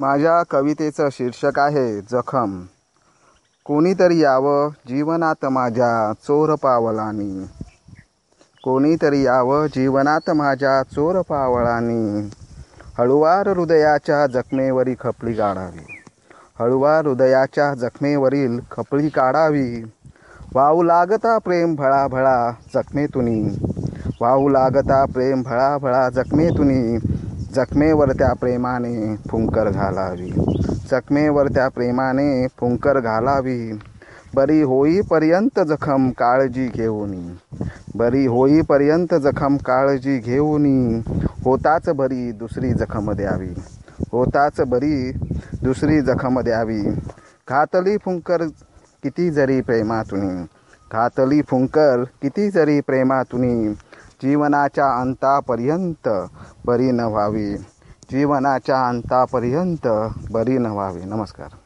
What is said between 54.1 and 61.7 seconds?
जीवनाच्या अंतापर्यंत बरी न व्हावी. जीवनाच्या अंतापर्यंत बरी न व्हावी. नमस्कार.